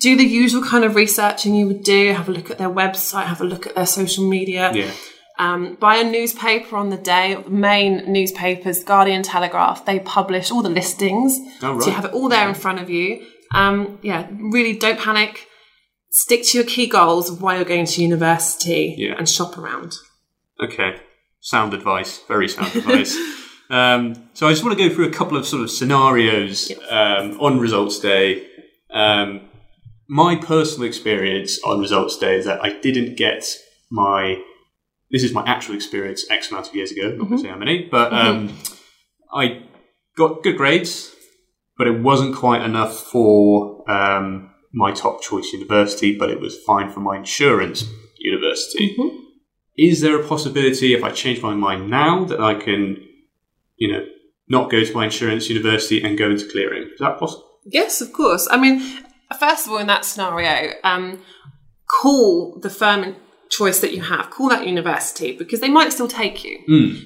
Do 0.00 0.16
the 0.16 0.24
usual 0.24 0.62
kind 0.64 0.82
of 0.84 0.94
researching 0.96 1.54
you 1.54 1.66
would 1.66 1.82
do. 1.84 2.12
Have 2.14 2.28
a 2.28 2.32
look 2.32 2.50
at 2.50 2.58
their 2.58 2.70
website. 2.70 3.24
Have 3.26 3.40
a 3.40 3.44
look 3.44 3.66
at 3.66 3.74
their 3.74 3.86
social 3.86 4.26
media. 4.28 4.72
Yeah. 4.74 4.90
Um, 5.38 5.76
buy 5.78 5.96
a 5.96 6.04
newspaper 6.10 6.76
on 6.76 6.88
the 6.88 6.96
day. 6.96 7.34
The 7.34 7.48
main 7.50 8.10
newspapers, 8.12 8.82
Guardian, 8.82 9.22
Telegraph, 9.22 9.84
they 9.84 10.00
publish 10.00 10.50
all 10.50 10.62
the 10.62 10.70
listings. 10.70 11.38
Oh, 11.62 11.74
right. 11.74 11.82
So 11.82 11.88
you 11.90 11.94
have 11.94 12.06
it 12.06 12.12
all 12.12 12.28
there 12.28 12.48
in 12.48 12.54
front 12.54 12.80
of 12.80 12.90
you. 12.90 13.24
Um, 13.54 13.98
yeah, 14.02 14.26
really 14.30 14.76
don't 14.76 14.98
panic. 14.98 15.46
Stick 16.10 16.44
to 16.46 16.58
your 16.58 16.66
key 16.66 16.86
goals 16.86 17.30
of 17.30 17.40
why 17.42 17.56
you're 17.56 17.64
going 17.64 17.86
to 17.86 18.02
university 18.02 18.94
Yeah. 18.98 19.14
and 19.18 19.28
shop 19.28 19.56
around. 19.58 19.92
Okay, 20.60 20.96
sound 21.40 21.72
advice, 21.74 22.20
very 22.26 22.48
sound 22.48 22.74
advice. 22.74 23.14
Um, 23.70 24.30
so 24.34 24.46
I 24.46 24.50
just 24.50 24.64
want 24.64 24.78
to 24.78 24.88
go 24.88 24.94
through 24.94 25.08
a 25.08 25.12
couple 25.12 25.36
of 25.36 25.46
sort 25.46 25.62
of 25.62 25.70
scenarios 25.70 26.72
um, 26.90 27.38
on 27.40 27.58
results 27.58 27.98
day. 27.98 28.46
Um, 28.90 29.42
my 30.08 30.36
personal 30.36 30.86
experience 30.86 31.62
on 31.64 31.80
results 31.80 32.16
day 32.16 32.36
is 32.36 32.46
that 32.46 32.64
I 32.64 32.78
didn't 32.80 33.16
get 33.16 33.44
my. 33.90 34.42
This 35.10 35.24
is 35.24 35.32
my 35.32 35.42
actual 35.46 35.74
experience 35.74 36.30
X 36.30 36.50
amount 36.50 36.68
of 36.68 36.74
years 36.74 36.92
ago. 36.92 37.10
Not 37.10 37.28
going 37.28 37.38
to 37.38 37.38
say 37.38 37.48
how 37.48 37.56
many, 37.56 37.88
but 37.90 38.12
um, 38.12 38.54
I 39.32 39.62
got 40.16 40.42
good 40.42 40.58
grades, 40.58 41.14
but 41.78 41.86
it 41.86 42.00
wasn't 42.00 42.36
quite 42.36 42.60
enough 42.62 42.94
for 42.94 43.90
um, 43.90 44.50
my 44.72 44.92
top 44.92 45.22
choice 45.22 45.50
university. 45.52 46.16
But 46.16 46.30
it 46.30 46.40
was 46.40 46.58
fine 46.58 46.90
for 46.90 47.00
my 47.00 47.16
insurance 47.16 47.84
university 48.18 48.96
is 49.78 50.00
there 50.00 50.20
a 50.20 50.26
possibility 50.26 50.92
if 50.92 51.04
I 51.04 51.12
change 51.12 51.40
my 51.40 51.54
mind 51.54 51.88
now 51.88 52.24
that 52.24 52.40
I 52.40 52.54
can, 52.54 53.07
you 53.78 53.92
know, 53.92 54.04
not 54.48 54.70
go 54.70 54.84
to 54.84 54.94
my 54.94 55.04
insurance 55.04 55.48
university 55.48 56.02
and 56.02 56.18
go 56.18 56.30
into 56.30 56.48
clearing? 56.48 56.90
Is 56.92 57.00
that 57.00 57.18
possible? 57.18 57.44
Yes, 57.64 58.00
of 58.00 58.12
course. 58.12 58.48
I 58.50 58.58
mean, 58.58 58.80
first 59.38 59.66
of 59.66 59.72
all, 59.72 59.78
in 59.78 59.86
that 59.88 60.04
scenario, 60.04 60.72
um, 60.84 61.22
call 62.00 62.58
the 62.60 62.70
firm 62.70 63.16
choice 63.50 63.80
that 63.80 63.92
you 63.92 64.02
have, 64.02 64.30
call 64.30 64.48
that 64.50 64.66
university 64.66 65.36
because 65.36 65.60
they 65.60 65.68
might 65.68 65.92
still 65.92 66.08
take 66.08 66.44
you. 66.44 66.58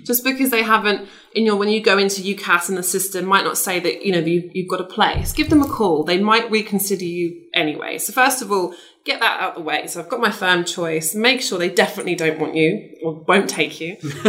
Just 0.05 0.25
because 0.25 0.51
they 0.51 0.63
haven't 0.63 1.09
in 1.35 1.45
your 1.45 1.57
when 1.57 1.69
you 1.69 1.83
go 1.83 1.99
into 1.99 2.21
UCAS 2.23 2.69
and 2.69 2.77
the 2.77 2.83
system 2.83 3.25
might 3.25 3.45
not 3.45 3.57
say 3.57 3.81
that 3.81 4.05
you 4.05 4.13
know 4.13 4.19
you, 4.19 4.51
you've 4.53 4.69
got 4.69 4.81
a 4.81 4.85
place. 4.85 5.33
Give 5.33 5.49
them 5.49 5.63
a 5.63 5.69
call. 5.69 6.05
They 6.05 6.21
might 6.21 6.51
reconsider 6.51 7.05
you 7.05 7.43
anyway. 7.55 7.99
So 7.99 8.13
first 8.13 8.43
of 8.43 8.53
all, 8.53 8.75
get 9.05 9.21
that 9.21 9.41
out 9.41 9.51
of 9.51 9.55
the 9.57 9.63
way. 9.63 9.87
So 9.87 10.01
I've 10.01 10.09
got 10.09 10.21
my 10.21 10.31
firm 10.31 10.65
choice. 10.65 11.15
Make 11.15 11.41
sure 11.41 11.59
they 11.59 11.71
definitely 11.71 12.15
don't 12.15 12.39
want 12.39 12.55
you 12.55 12.97
or 13.03 13.25
won't 13.27 13.49
take 13.49 13.81
you. 13.81 13.93
um, 14.03 14.05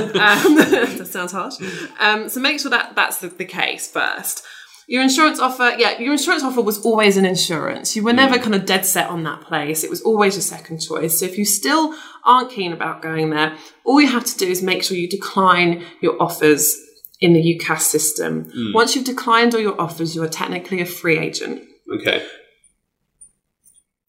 that 0.56 1.08
sounds 1.10 1.32
harsh. 1.32 1.56
Um, 2.00 2.30
so 2.30 2.40
make 2.40 2.60
sure 2.60 2.72
that 2.72 2.96
that's 2.96 3.20
the, 3.20 3.28
the 3.28 3.46
case 3.46 3.90
first. 3.90 4.44
Your 4.88 5.02
insurance 5.02 5.40
offer, 5.40 5.76
yeah, 5.78 5.98
your 6.00 6.12
insurance 6.12 6.44
offer 6.44 6.62
was 6.62 6.84
always 6.86 7.16
an 7.16 7.26
insurance. 7.26 7.96
You 7.96 8.04
were 8.04 8.14
never 8.14 8.38
mm. 8.38 8.44
kind 8.44 8.56
of 8.56 8.66
dead 8.66 8.86
set 8.86 9.10
on 9.10 9.24
that 9.24 9.42
place. 9.42 9.84
It 9.84 9.90
was 9.90 10.02
always 10.02 10.36
your 10.36 10.42
second 10.42 10.80
choice. 10.80 11.20
So 11.20 11.26
if 11.26 11.38
you 11.38 11.46
still 11.46 11.96
aren't 12.26 12.52
keen 12.52 12.74
about 12.74 13.02
going 13.02 13.30
there, 13.30 13.56
all 13.86 14.02
you 14.02 14.08
have 14.08 14.26
to 14.26 14.38
do 14.38 14.48
is 14.48 14.62
make 14.62 14.84
sure 14.84 14.98
you 14.98 15.10
decline 15.10 15.84
your 16.02 16.22
offers 16.22 16.78
in 17.22 17.34
the 17.34 17.40
UCAS 17.58 17.82
system. 17.82 18.46
Mm. 18.52 18.74
Once 18.74 18.96
you've 18.96 19.06
declined 19.06 19.56
all 19.56 19.62
your 19.62 19.80
offers, 19.80 20.16
you 20.16 20.24
are 20.24 20.28
technically 20.28 20.82
a 20.82 20.86
free 20.86 21.18
agent. 21.18 21.64
Okay. 21.90 22.26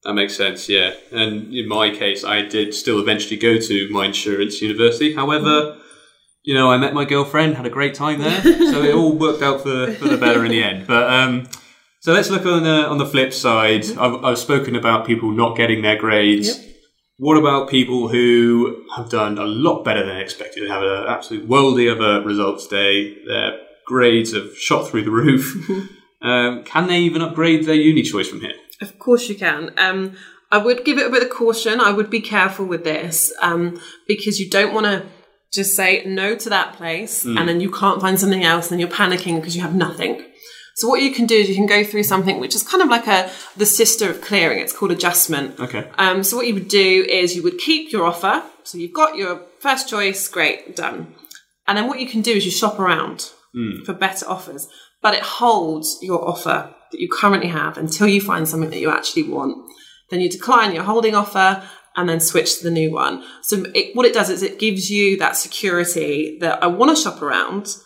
That 0.03 0.15
makes 0.15 0.37
sense, 0.37 0.69
yeah. 0.69 0.93
And 1.13 1.55
in 1.55 1.69
my 1.69 1.91
case, 1.91 2.25
I 2.25 2.43
did 2.43 2.75
still 2.75 3.01
eventually 3.01 3.37
go 3.37 3.59
to 3.59 3.89
my 3.91 4.07
insurance 4.07 4.61
university. 4.61 5.15
However, 5.15 5.47
mm. 5.47 5.81
You 6.45 6.55
know, 6.55 6.71
I 6.71 6.77
met 6.77 6.93
my 6.93 7.05
girlfriend, 7.05 7.57
had 7.57 7.67
a 7.67 7.71
great 7.71 7.95
time 7.95 8.21
there, 8.21 8.43
so 8.43 8.83
it 8.83 8.95
all 8.95 9.17
worked 9.17 9.43
out 9.43 9.63
for, 9.63 9.93
for 9.95 10.09
the 10.09 10.19
better 10.19 10.45
in 10.45 10.51
the 10.51 10.63
end. 10.63 10.87
But 10.87 11.11
um, 11.11 11.49
so 12.01 12.13
let's 12.13 12.31
look 12.31 12.45
on 12.45 12.63
the 12.63 12.87
on 12.87 12.99
the 12.99 13.07
flip 13.07 13.33
side. 13.33 13.85
I've, 13.99 14.23
I've 14.23 14.39
spoken 14.39 14.77
about 14.77 15.07
people 15.07 15.33
not 15.33 15.57
getting 15.57 15.83
their 15.83 15.97
grades. 15.97 16.61
What 17.17 17.39
about 17.39 17.71
people 17.71 18.09
who 18.09 18.85
have 18.97 19.09
done 19.09 19.39
a 19.39 19.45
lot 19.45 19.85
better 19.85 20.05
than 20.05 20.17
expected, 20.17 20.69
have 20.69 20.83
an 20.83 21.07
absolute 21.09 21.49
worldy 21.49 21.91
of 21.91 22.01
a 22.01 22.27
results 22.27 22.67
day? 22.67 23.17
Their 23.27 23.59
grades 23.87 24.35
have 24.35 24.57
shot 24.59 24.89
through 24.89 25.05
the 25.05 25.11
roof. 25.11 25.57
um, 26.23 26.65
can 26.65 26.89
they 26.89 26.99
even 26.99 27.23
upgrade 27.23 27.65
their 27.65 27.75
uni 27.75 28.03
choice 28.03 28.29
from 28.29 28.41
here? 28.41 28.55
Of 28.83 28.99
course 28.99 29.29
you 29.29 29.37
can. 29.37 29.73
Um, 29.79 30.17
I 30.51 30.59
would 30.59 30.85
give 30.85 30.99
it 30.99 31.07
a 31.07 31.11
bit 31.11 31.23
of 31.23 31.31
caution. 31.31 31.81
I 31.81 31.93
would 31.93 32.11
be 32.11 32.21
careful 32.21 32.67
with 32.67 32.85
this 32.85 33.33
um, 33.41 33.81
because 34.07 34.41
you 34.41 34.51
don't 34.51 34.75
want 34.75 34.87
to 34.87 35.07
just 35.55 35.77
say 35.77 36.03
no 36.05 36.35
to 36.37 36.49
that 36.49 36.75
place 36.75 37.25
and 37.25 37.49
then 37.49 37.61
you 37.61 37.71
can't 37.71 38.01
find 38.01 38.19
something 38.19 38.43
else 38.43 38.71
and 38.71 38.81
you're 38.81 38.91
panicking 38.91 39.37
because 39.37 39.55
you 39.55 39.63
have 39.63 39.75
nothing. 39.75 40.25
So 40.77 40.89
what 40.89 41.01
you 41.01 41.13
can 41.13 41.27
do 41.27 41.37
is 41.37 41.49
you 41.49 41.55
can 41.55 41.67
go 41.67 41.85
through 41.85 42.03
something 42.03 42.41
which 42.41 42.55
is 42.55 42.65
kind 42.65 42.83
of 42.83 42.89
like 42.89 43.07
a 43.07 43.31
the 43.57 43.67
sister 43.67 44.11
of 44.11 44.21
clearing. 44.21 44.59
It's 44.59 44.73
called 44.73 44.91
adjustment. 44.91 45.61
Okay. 45.61 45.89
Um, 45.99 46.25
so 46.25 46.37
what 46.37 46.49
you 46.49 46.55
would 46.55 46.69
do 46.69 47.07
is 47.09 47.37
you 47.37 47.45
would 47.45 47.59
keep 47.59 47.93
your 47.93 48.05
offer. 48.05 48.43
So 48.65 48.79
you've 48.79 48.93
got 48.93 49.17
your 49.17 49.43
first 49.61 49.89
choice, 49.89 50.27
great, 50.27 50.75
done. 50.75 51.15
And 51.69 51.79
then 51.79 51.87
what 51.87 52.01
you 52.01 52.09
can 52.09 52.23
do 52.23 52.33
is 52.33 52.45
you 52.45 52.51
shop 52.51 52.81
around 52.81 53.31
for 53.85 53.95
better 53.95 54.29
offers, 54.29 54.69
but 55.01 55.15
it 55.15 55.23
holds 55.23 55.99
your 56.03 56.27
offer 56.29 56.75
that 56.91 57.01
you 57.01 57.09
currently 57.09 57.49
have 57.49 57.79
until 57.79 58.09
you 58.09 58.21
find 58.21 58.49
something 58.49 58.71
that 58.71 58.81
you 58.81 58.91
actually 58.91 59.23
want. 59.23 59.71
Then 60.11 60.21
you 60.21 60.29
decline 60.29 60.75
your 60.75 60.85
holding 60.85 61.15
offer 61.15 61.67
and 61.97 62.09
then 62.09 62.21
switch 62.21 62.59
to 62.59 62.65
the 62.65 62.71
new 62.71 62.93
one. 62.93 63.25
So 63.43 63.65
it, 63.75 63.95
what 63.95 64.07
it 64.07 64.15
does 64.15 64.31
is 64.31 64.43
it 64.43 64.59
gives 64.59 64.91
you 64.91 65.17
that 65.19 65.37
security 65.37 66.39
that 66.41 66.63
I 66.63 66.67
want 66.67 66.97
to 66.97 67.03
shop 67.03 67.23
around, 67.23 67.77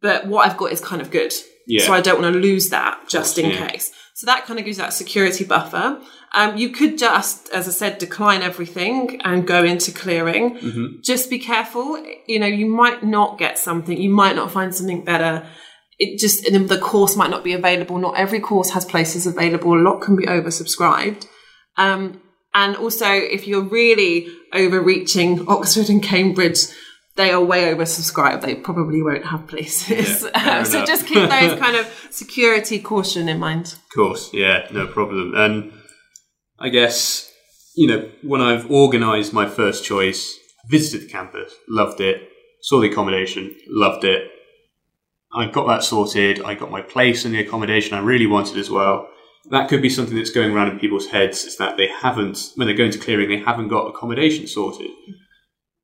but 0.00 0.26
what 0.26 0.48
I've 0.48 0.56
got 0.56 0.72
is 0.72 0.80
kind 0.80 1.00
of 1.00 1.10
good. 1.10 1.32
Yeah. 1.66 1.86
So 1.86 1.92
I 1.92 2.00
don't 2.00 2.20
want 2.20 2.34
to 2.34 2.40
lose 2.40 2.68
that 2.70 3.08
just 3.08 3.38
in 3.38 3.50
Yeah. 3.50 3.68
case. 3.68 3.92
So 4.14 4.26
that 4.26 4.44
kind 4.44 4.58
of 4.60 4.64
gives 4.64 4.78
that 4.78 4.92
security 4.92 5.44
buffer. 5.44 6.00
Um, 6.34 6.56
you 6.56 6.70
could 6.70 6.98
just, 6.98 7.48
as 7.50 7.66
I 7.66 7.72
said, 7.72 7.98
decline 7.98 8.42
everything 8.42 9.20
and 9.24 9.46
go 9.46 9.64
into 9.64 9.92
clearing. 9.92 10.56
Mm-hmm. 10.58 10.86
Just 11.02 11.30
be 11.30 11.38
careful. 11.38 11.96
You 12.26 12.38
know, 12.38 12.46
you 12.46 12.66
might 12.66 13.02
not 13.02 13.38
get 13.38 13.58
something. 13.58 14.00
You 14.00 14.10
might 14.10 14.36
not 14.36 14.50
find 14.50 14.74
something 14.74 15.04
better. 15.04 15.46
It 15.98 16.18
just 16.18 16.44
the 16.44 16.78
course 16.78 17.16
might 17.16 17.30
not 17.30 17.44
be 17.44 17.52
available. 17.54 17.98
Not 17.98 18.16
every 18.16 18.40
course 18.40 18.70
has 18.70 18.84
places 18.84 19.26
available. 19.26 19.78
A 19.78 19.82
lot 19.82 20.00
can 20.00 20.16
be 20.16 20.26
oversubscribed. 20.26 21.26
Um, 21.76 22.20
and 22.54 22.76
also, 22.76 23.10
if 23.10 23.48
you're 23.48 23.64
really 23.64 24.28
overreaching 24.52 25.46
Oxford 25.48 25.88
and 25.88 26.00
Cambridge, 26.02 26.58
they 27.16 27.32
are 27.32 27.42
way 27.42 27.64
oversubscribed. 27.74 28.42
They 28.42 28.54
probably 28.54 29.02
won't 29.02 29.26
have 29.26 29.46
places. 29.48 30.22
Yeah, 30.22 30.58
Um, 30.58 30.64
so 30.64 30.84
just 30.84 31.06
keep 31.06 31.28
those 31.28 31.58
kind 31.60 31.76
of 31.76 32.08
security 32.10 32.78
caution 32.78 33.28
in 33.28 33.38
mind. 33.38 33.66
Of 33.66 33.94
course, 33.94 34.32
yeah, 34.32 34.68
no 34.72 34.86
problem. 34.86 35.34
And 35.34 35.72
I 36.58 36.68
guess, 36.68 37.30
you 37.76 37.88
know, 37.88 38.08
when 38.22 38.40
I've 38.40 38.70
organised 38.70 39.32
my 39.32 39.48
first 39.48 39.84
choice, 39.84 40.38
visited 40.68 41.08
the 41.08 41.12
campus, 41.12 41.52
loved 41.68 42.00
it, 42.00 42.28
saw 42.62 42.80
the 42.80 42.90
accommodation, 42.90 43.54
loved 43.68 44.04
it. 44.04 44.30
I 45.32 45.46
got 45.46 45.66
that 45.66 45.82
sorted, 45.82 46.40
I 46.44 46.54
got 46.54 46.70
my 46.70 46.82
place 46.82 47.24
in 47.24 47.32
the 47.32 47.40
accommodation 47.40 47.94
I 47.94 48.00
really 48.00 48.26
wanted 48.26 48.56
as 48.56 48.70
well. 48.70 49.08
That 49.50 49.68
could 49.68 49.82
be 49.82 49.90
something 49.90 50.16
that's 50.16 50.30
going 50.30 50.52
around 50.52 50.70
in 50.70 50.78
people's 50.78 51.08
heads 51.08 51.44
is 51.44 51.56
that 51.58 51.76
they 51.76 51.88
haven't, 51.88 52.52
when 52.54 52.66
they're 52.66 52.76
going 52.76 52.92
to 52.92 52.98
clearing, 52.98 53.28
they 53.28 53.44
haven't 53.44 53.68
got 53.68 53.88
accommodation 53.88 54.46
sorted. 54.46 54.90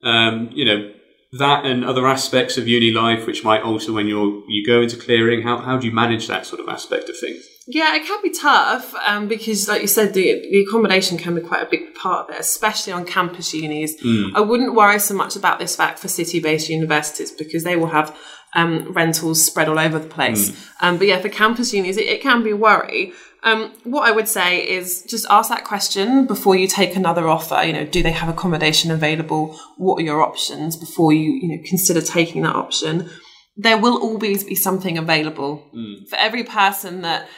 Um, 0.03 0.49
you 0.53 0.65
know, 0.65 0.91
that 1.39 1.65
and 1.65 1.85
other 1.85 2.09
aspects 2.09 2.59
of 2.59 2.67
uni 2.67 2.91
life, 2.91 3.27
which 3.27 3.45
might 3.45 3.63
also, 3.63 3.93
when 3.93 4.09
you're 4.09 4.43
you 4.49 4.67
go 4.67 4.83
into 4.83 4.97
clearing, 4.97 5.43
how, 5.43 5.59
how 5.59 5.79
do 5.79 5.87
you 5.87 5.93
manage 5.93 6.27
that 6.27 6.47
sort 6.47 6.61
of 6.61 6.69
aspect 6.69 7.09
of 7.09 7.19
things? 7.19 7.45
Yeah, 7.69 7.95
it 7.95 8.05
can 8.05 8.21
be 8.21 8.31
tough 8.31 8.95
um, 9.07 9.29
because, 9.29 9.69
like 9.69 9.81
you 9.81 9.87
said, 9.87 10.13
the, 10.13 10.49
the 10.51 10.65
accommodation 10.67 11.19
can 11.19 11.37
be 11.37 11.41
quite 11.41 11.63
a 11.63 11.71
big 11.71 11.95
part 11.95 12.29
of 12.29 12.35
it, 12.35 12.41
especially 12.41 12.93
on 12.93 13.05
campus 13.05 13.55
unis. 13.55 13.95
I 14.35 14.41
wouldn't 14.41 14.75
worry 14.75 14.99
so 14.99 15.15
much 15.15 15.37
about 15.37 15.61
this 15.61 15.77
fact 15.77 16.01
for 16.01 16.09
city 16.09 16.41
based 16.41 16.69
universities 16.69 17.31
because 17.31 17.63
they 17.63 17.77
will 17.77 17.89
have 17.89 18.17
um, 18.57 18.93
rentals 18.93 19.45
spread 19.45 19.69
all 19.69 19.79
over 19.79 20.01
the 20.01 20.09
place. 20.09 20.49
Um, 20.81 20.99
but 20.99 21.07
yeah, 21.07 21.21
for 21.21 21.29
campus 21.29 21.73
unis, 21.73 21.97
it, 21.97 22.07
it 22.07 22.23
can 22.23 22.43
be 22.43 22.51
a 22.51 22.57
worry. 22.57 23.13
Um, 23.43 23.73
what 23.85 24.07
I 24.07 24.13
would 24.13 24.29
say 24.29 24.69
is 24.69 25.03
just 25.03 25.27
ask 25.31 25.49
that 25.49 25.65
question 25.65 26.27
before 26.27 26.57
you 26.57 26.67
take 26.67 26.95
another 26.95 27.27
offer. 27.27 27.63
You 27.63 27.73
know, 27.73 27.87
do 27.87 28.03
they 28.03 28.13
have 28.13 28.29
accommodation 28.29 28.91
available? 28.91 29.59
What 29.79 29.97
are 29.97 30.05
your 30.05 30.23
options 30.23 30.77
before 30.77 31.13
you, 31.13 31.33
you 31.33 31.49
know, 31.49 31.63
consider 31.65 32.03
taking 32.03 32.43
that 32.43 32.55
option? 32.55 33.09
There 33.57 33.79
will 33.79 34.01
always 34.01 34.45
be 34.45 34.55
something 34.55 34.99
available 34.99 35.71
for 36.09 36.17
every 36.17 36.45
person 36.45 37.03
that 37.03 37.29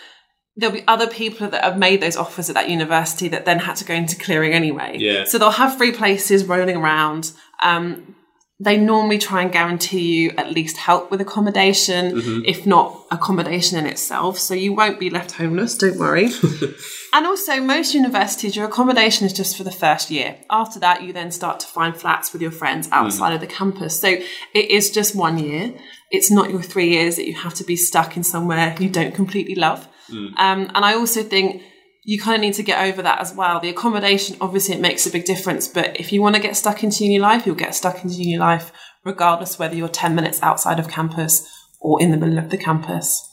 there'll 0.57 0.75
be 0.75 0.85
other 0.87 1.07
people 1.07 1.49
that 1.49 1.65
have 1.65 1.79
made 1.79 2.01
those 2.01 2.17
offers 2.17 2.49
at 2.49 2.55
that 2.55 2.69
university 2.69 3.29
that 3.29 3.45
then 3.45 3.59
had 3.59 3.77
to 3.77 3.85
go 3.85 3.95
into 3.95 4.17
clearing 4.17 4.53
anyway. 4.53 4.97
Yeah. 4.99 5.25
So 5.25 5.39
they'll 5.39 5.51
have 5.51 5.79
free 5.79 5.93
places 5.93 6.45
rolling 6.45 6.77
around. 6.77 7.33
Um, 7.63 8.17
they 8.63 8.77
normally 8.77 9.19
try 9.19 9.43
and 9.43 9.51
guarantee 9.51 10.23
you 10.23 10.31
at 10.39 10.53
least 10.53 10.77
help 10.77 11.11
with 11.11 11.21
accommodation, 11.21 12.15
mm-hmm. 12.15 12.45
if 12.45 12.65
not 12.65 12.97
accommodation 13.11 13.77
in 13.77 13.87
itself. 13.87 14.39
So 14.39 14.55
you 14.55 14.73
won't 14.73 15.01
be 15.01 15.11
left 15.11 15.33
homeless, 15.33 15.77
don't 15.77 15.99
worry. 15.99 16.27
and 17.13 17.27
also, 17.27 17.61
most 17.61 17.93
universities, 17.93 18.55
your 18.55 18.67
accommodation 18.67 19.27
is 19.27 19.33
just 19.33 19.57
for 19.57 19.65
the 19.65 19.73
first 19.73 20.13
year. 20.13 20.37
After 20.49 20.79
that, 20.79 21.03
you 21.03 21.13
then 21.13 21.33
start 21.33 21.59
to 21.61 21.67
find 21.67 21.97
flats 21.97 22.33
with 22.33 22.41
your 22.41 22.53
friends 22.53 22.89
outside 22.93 23.33
mm. 23.33 23.35
of 23.35 23.41
the 23.41 23.49
campus. 23.49 23.99
So 23.99 24.09
it 24.09 24.71
is 24.71 24.93
just 24.93 25.17
one 25.17 25.39
year. 25.39 25.75
It's 26.13 26.31
not 26.31 26.51
your 26.51 26.63
three 26.63 26.91
years 26.91 27.17
that 27.17 27.27
you 27.27 27.35
have 27.35 27.55
to 27.55 27.65
be 27.65 27.75
stuck 27.75 28.17
in 28.17 28.23
somewhere 28.23 28.77
you 28.79 28.89
don't 28.89 29.15
completely 29.15 29.57
love. 29.57 29.89
Mm. 30.09 30.39
Um, 30.39 30.71
and 30.73 30.85
I 30.85 30.95
also 30.95 31.25
think 31.25 31.65
you 32.05 32.21
kind 32.21 32.35
of 32.35 32.41
need 32.41 32.55
to 32.55 32.63
get 32.63 32.85
over 32.85 33.03
that 33.03 33.21
as 33.21 33.35
well. 33.35 33.61
The 33.61 33.69
accommodation, 33.69 34.37
obviously, 34.41 34.75
it 34.75 34.81
makes 34.81 35.07
a 35.07 35.11
big 35.11 35.25
difference. 35.25 35.69
But 35.69 35.99
if 36.01 36.13
you 36.13 36.21
want 36.21 36.35
to 36.37 36.43
get 36.43 36.57
stuck 36.57 36.83
into 36.83 37.05
uni 37.05 37.19
life, 37.19 37.47
you'll 37.47 37.55
get 37.55 37.75
stuck 37.75 38.03
into 38.03 38.17
uni 38.17 38.39
life, 38.39 38.73
regardless 39.05 39.59
whether 39.59 39.75
you're 39.77 39.89
10 39.89 40.15
minutes 40.15 40.43
outside 40.43 40.79
of 40.81 40.89
campus 40.89 41.49
or 41.81 42.03
in 42.03 42.11
the 42.11 42.17
middle 42.17 42.39
of 42.39 42.51
the 42.51 42.59
campus. 42.59 43.29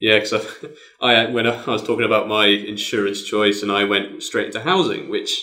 Yeah, 0.00 0.18
because 0.18 0.34
I, 1.00 1.14
I 1.24 1.30
when 1.30 1.46
I 1.46 1.64
was 1.64 1.82
talking 1.82 2.04
about 2.04 2.28
my 2.28 2.46
insurance 2.46 3.22
choice, 3.22 3.62
and 3.62 3.72
I 3.72 3.84
went 3.84 4.22
straight 4.22 4.46
into 4.46 4.60
housing, 4.60 5.08
which 5.08 5.42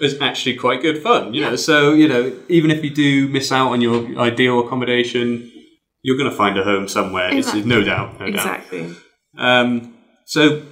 was 0.00 0.20
actually 0.20 0.56
quite 0.56 0.82
good 0.82 1.02
fun. 1.02 1.34
You 1.34 1.40
know, 1.42 1.56
so 1.56 1.94
you 1.94 2.06
know, 2.06 2.38
even 2.48 2.70
if 2.70 2.84
you 2.84 2.90
do 2.90 3.28
miss 3.28 3.50
out 3.50 3.72
on 3.72 3.80
your 3.80 4.18
ideal 4.18 4.60
accommodation, 4.60 5.50
you're 6.02 6.16
going 6.18 6.30
to 6.30 6.36
find 6.36 6.58
a 6.58 6.64
home 6.64 6.86
somewhere. 6.86 7.28
It's, 7.28 7.48
Exactly. 7.48 7.62
no 7.64 7.82
doubt, 7.82 8.20
no 8.20 8.26
Exactly. 8.26 8.94
doubt. 9.36 9.44
Um, 9.44 9.94
so, 10.26 10.62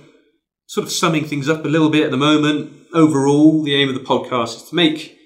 sort 0.66 0.86
of 0.86 0.92
summing 0.92 1.24
things 1.24 1.48
up 1.48 1.64
a 1.64 1.68
little 1.68 1.90
bit 1.90 2.04
at 2.04 2.10
the 2.10 2.16
moment. 2.16 2.72
Overall, 2.92 3.62
the 3.62 3.74
aim 3.74 3.88
of 3.88 3.94
the 3.94 4.00
podcast 4.00 4.56
is 4.56 4.62
to 4.64 4.74
make 4.74 5.18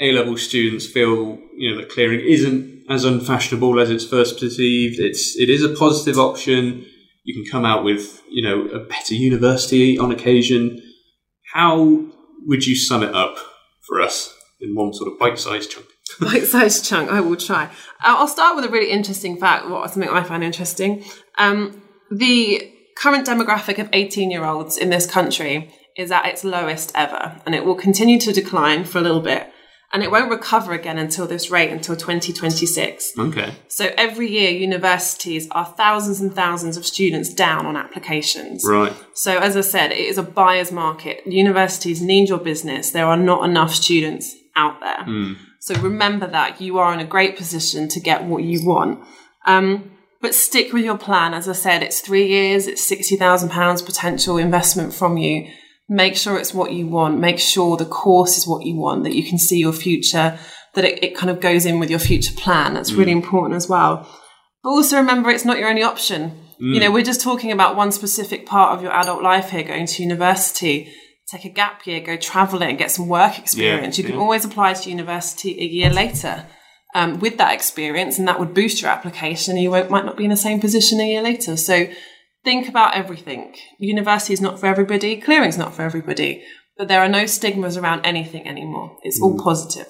A 0.00 0.12
level 0.12 0.36
students 0.36 0.86
feel 0.86 1.38
you 1.56 1.70
know 1.70 1.80
that 1.80 1.88
clearing 1.88 2.20
isn't 2.20 2.84
as 2.88 3.04
unfashionable 3.04 3.80
as 3.80 3.90
it's 3.90 4.06
first 4.06 4.38
perceived. 4.38 5.00
It's 5.00 5.36
it 5.36 5.50
is 5.50 5.62
a 5.62 5.74
positive 5.74 6.18
option. 6.18 6.84
You 7.24 7.34
can 7.34 7.50
come 7.50 7.64
out 7.64 7.84
with 7.84 8.22
you 8.30 8.42
know 8.42 8.66
a 8.68 8.78
better 8.80 9.14
university 9.14 9.98
on 9.98 10.12
occasion. 10.12 10.82
How 11.52 12.04
would 12.46 12.66
you 12.66 12.76
sum 12.76 13.02
it 13.02 13.14
up 13.14 13.36
for 13.86 14.00
us 14.00 14.32
in 14.60 14.74
one 14.74 14.92
sort 14.92 15.12
of 15.12 15.18
bite-sized 15.18 15.70
chunk? 15.70 15.86
bite-sized 16.20 16.84
chunk. 16.84 17.10
I 17.10 17.20
will 17.20 17.36
try. 17.36 17.70
I'll 18.00 18.28
start 18.28 18.56
with 18.56 18.64
a 18.64 18.68
really 18.68 18.90
interesting 18.90 19.38
fact. 19.38 19.68
What 19.68 19.90
something 19.90 20.10
I 20.10 20.22
find 20.22 20.44
interesting. 20.44 21.04
Um, 21.38 21.82
the 22.10 22.72
current 22.96 23.26
demographic 23.26 23.78
of 23.78 23.90
18-year-olds 23.92 24.76
in 24.76 24.90
this 24.90 25.06
country 25.06 25.72
is 25.96 26.10
at 26.10 26.26
its 26.26 26.44
lowest 26.44 26.92
ever, 26.94 27.40
and 27.46 27.54
it 27.54 27.64
will 27.64 27.74
continue 27.74 28.18
to 28.20 28.32
decline 28.32 28.84
for 28.84 28.98
a 28.98 29.02
little 29.02 29.20
bit, 29.20 29.50
and 29.92 30.02
it 30.02 30.10
won't 30.10 30.30
recover 30.30 30.72
again 30.72 30.98
until 30.98 31.26
this 31.26 31.50
rate 31.50 31.70
until 31.70 31.96
2026. 31.96 33.12
Okay. 33.18 33.54
So 33.68 33.90
every 33.96 34.28
year, 34.28 34.50
universities 34.50 35.48
are 35.52 35.64
thousands 35.64 36.20
and 36.20 36.34
thousands 36.34 36.76
of 36.76 36.84
students 36.84 37.32
down 37.32 37.66
on 37.66 37.76
applications. 37.76 38.64
Right. 38.66 38.92
So, 39.14 39.38
as 39.38 39.56
I 39.56 39.62
said, 39.62 39.92
it 39.92 39.98
is 39.98 40.18
a 40.18 40.22
buyer's 40.22 40.72
market. 40.72 41.26
Universities 41.26 42.02
need 42.02 42.28
your 42.28 42.38
business. 42.38 42.90
There 42.90 43.06
are 43.06 43.16
not 43.16 43.48
enough 43.48 43.72
students 43.72 44.34
out 44.54 44.80
there. 44.80 45.34
So, 45.60 45.74
remember 45.80 46.26
that 46.26 46.60
you 46.60 46.78
are 46.78 46.92
in 46.92 47.00
a 47.00 47.06
great 47.06 47.36
position 47.36 47.88
to 47.88 48.00
get 48.00 48.24
what 48.24 48.42
you 48.42 48.66
want. 48.66 49.02
Um, 49.46 49.95
but 50.20 50.34
stick 50.34 50.72
with 50.72 50.84
your 50.84 50.98
plan. 50.98 51.34
As 51.34 51.48
I 51.48 51.52
said, 51.52 51.82
it's 51.82 52.00
three 52.00 52.26
years, 52.26 52.66
it's 52.66 52.90
£60,000 52.90 53.86
potential 53.86 54.38
investment 54.38 54.94
from 54.94 55.16
you. 55.16 55.48
Make 55.88 56.16
sure 56.16 56.38
it's 56.38 56.54
what 56.54 56.72
you 56.72 56.86
want. 56.86 57.20
Make 57.20 57.38
sure 57.38 57.76
the 57.76 57.84
course 57.84 58.36
is 58.38 58.46
what 58.46 58.64
you 58.64 58.76
want, 58.76 59.04
that 59.04 59.14
you 59.14 59.22
can 59.22 59.38
see 59.38 59.58
your 59.58 59.72
future, 59.72 60.38
that 60.74 60.84
it, 60.84 61.02
it 61.02 61.16
kind 61.16 61.30
of 61.30 61.40
goes 61.40 61.64
in 61.64 61.78
with 61.78 61.90
your 61.90 61.98
future 61.98 62.34
plan. 62.34 62.74
That's 62.74 62.92
really 62.92 63.12
important 63.12 63.54
as 63.54 63.68
well. 63.68 64.08
But 64.62 64.70
also 64.70 64.96
remember, 64.96 65.30
it's 65.30 65.44
not 65.44 65.58
your 65.58 65.68
only 65.68 65.82
option. 65.84 66.32
Mm. 66.60 66.74
You 66.74 66.80
know, 66.80 66.90
we're 66.90 67.04
just 67.04 67.20
talking 67.20 67.52
about 67.52 67.76
one 67.76 67.92
specific 67.92 68.46
part 68.46 68.76
of 68.76 68.82
your 68.82 68.92
adult 68.92 69.22
life 69.22 69.50
here, 69.50 69.62
going 69.62 69.86
to 69.86 70.02
university, 70.02 70.92
take 71.30 71.44
a 71.44 71.50
gap 71.50 71.86
year, 71.86 72.00
go 72.00 72.16
traveling, 72.16 72.76
get 72.76 72.90
some 72.90 73.08
work 73.08 73.38
experience. 73.38 73.98
Yeah, 73.98 74.02
you 74.02 74.08
can 74.08 74.18
yeah. 74.18 74.22
always 74.22 74.44
apply 74.44 74.72
to 74.74 74.90
university 74.90 75.60
a 75.60 75.64
year 75.64 75.90
later. 75.90 76.46
Um, 76.96 77.20
with 77.20 77.36
that 77.36 77.52
experience, 77.52 78.18
and 78.18 78.26
that 78.26 78.40
would 78.40 78.54
boost 78.54 78.80
your 78.80 78.90
application, 78.90 79.52
and 79.52 79.62
you 79.62 79.68
might 79.68 80.06
not 80.06 80.16
be 80.16 80.24
in 80.24 80.30
the 80.30 80.36
same 80.36 80.60
position 80.60 80.98
a 80.98 81.06
year 81.06 81.20
later. 81.20 81.54
So 81.58 81.88
think 82.42 82.70
about 82.70 82.96
everything. 82.96 83.54
University 83.78 84.32
is 84.32 84.40
not 84.40 84.58
for 84.58 84.64
everybody, 84.64 85.20
clearing's 85.20 85.58
not 85.58 85.74
for 85.74 85.82
everybody, 85.82 86.42
but 86.78 86.88
there 86.88 87.02
are 87.02 87.08
no 87.08 87.26
stigmas 87.26 87.76
around 87.76 88.06
anything 88.06 88.48
anymore. 88.48 88.96
It's 89.02 89.20
all 89.20 89.38
mm. 89.38 89.44
positive. 89.44 89.88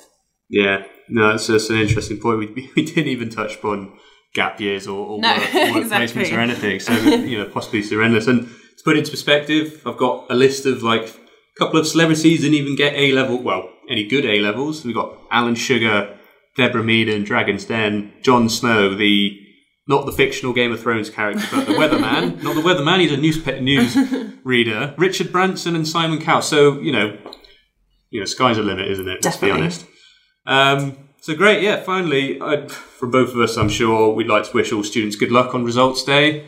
Yeah, 0.48 0.84
no, 1.08 1.34
it's 1.34 1.46
just 1.46 1.70
an 1.70 1.78
interesting 1.78 2.18
point. 2.18 2.38
We, 2.40 2.70
we 2.74 2.84
didn't 2.84 3.06
even 3.06 3.30
touch 3.30 3.54
upon 3.54 3.98
gap 4.34 4.60
years 4.60 4.88
or, 4.88 5.06
or 5.06 5.20
no, 5.20 5.28
work, 5.28 5.54
work 5.54 5.76
exactly. 5.76 6.24
placements 6.24 6.36
or 6.36 6.40
anything. 6.40 6.80
So, 6.80 6.92
you 6.94 7.38
know, 7.38 7.48
possibilities 7.48 7.92
are 7.92 8.02
endless. 8.02 8.26
And 8.26 8.48
to 8.48 8.84
put 8.84 8.96
it 8.96 9.00
into 9.00 9.10
perspective, 9.10 9.82
I've 9.86 9.96
got 9.96 10.26
a 10.30 10.34
list 10.34 10.66
of 10.66 10.82
like 10.82 11.08
a 11.08 11.58
couple 11.58 11.78
of 11.78 11.86
celebrities 11.86 12.40
didn't 12.40 12.54
even 12.54 12.76
get 12.76 12.94
A 12.94 13.12
level, 13.12 13.42
well, 13.42 13.70
any 13.88 14.06
good 14.06 14.24
A 14.24 14.40
levels. 14.40 14.84
We've 14.84 14.94
got 14.94 15.16
Alan 15.30 15.54
Sugar, 15.54 16.15
Deborah 16.56 16.82
Meaden 16.82 17.24
Dragon's 17.24 17.64
Den, 17.64 18.12
Jon 18.22 18.48
Snow, 18.48 18.94
the 18.94 19.40
not 19.88 20.04
the 20.04 20.12
fictional 20.12 20.52
Game 20.52 20.72
of 20.72 20.80
Thrones 20.80 21.10
character, 21.10 21.46
but 21.52 21.66
the 21.66 21.74
weatherman. 21.74 22.42
not 22.42 22.54
the 22.54 22.62
weatherman, 22.62 23.00
he's 23.00 23.12
a 23.12 23.16
news 23.16 23.44
news 23.60 23.96
reader. 24.44 24.94
Richard 24.98 25.30
Branson 25.30 25.76
and 25.76 25.86
Simon 25.86 26.20
Cowell. 26.20 26.42
So, 26.42 26.80
you 26.80 26.90
know, 26.90 27.16
you 28.10 28.20
know, 28.20 28.26
sky's 28.26 28.56
the 28.56 28.62
limit, 28.62 28.90
isn't 28.90 29.08
it? 29.08 29.22
Definitely. 29.22 29.60
Let's 29.62 29.78
be 29.78 29.84
honest. 29.84 29.86
Um, 30.46 31.06
so 31.20 31.34
great, 31.34 31.62
yeah. 31.62 31.82
Finally, 31.82 32.40
I'd, 32.40 32.70
from 32.70 33.10
both 33.10 33.30
of 33.30 33.40
us, 33.40 33.56
I'm 33.56 33.68
sure 33.68 34.12
we'd 34.12 34.28
like 34.28 34.44
to 34.44 34.52
wish 34.52 34.72
all 34.72 34.82
students 34.82 35.16
good 35.16 35.32
luck 35.32 35.54
on 35.54 35.64
results 35.64 36.02
day, 36.04 36.46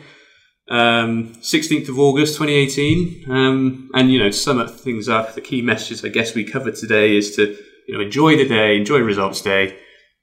um, 0.69 1.33
16th 1.35 1.89
of 1.89 1.99
August, 1.99 2.37
2018. 2.37 3.29
Um, 3.29 3.89
and 3.93 4.11
you 4.11 4.19
know, 4.19 4.29
to 4.29 4.33
sum 4.33 4.59
up 4.59 4.71
things 4.71 5.07
up, 5.07 5.35
the 5.35 5.41
key 5.41 5.61
messages 5.61 6.03
I 6.03 6.09
guess 6.09 6.33
we 6.33 6.43
covered 6.43 6.75
today 6.75 7.15
is 7.15 7.35
to 7.35 7.57
you 7.87 7.93
know 7.93 8.01
enjoy 8.01 8.37
the 8.37 8.47
day, 8.47 8.77
enjoy 8.77 8.99
results 8.99 9.41
day, 9.41 9.77